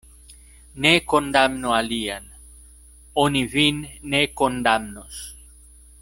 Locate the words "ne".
0.83-0.91, 4.13-4.19